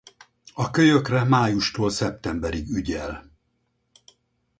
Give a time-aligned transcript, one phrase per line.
[0.53, 3.31] A kölyökre májustól szeptemberig ügyel.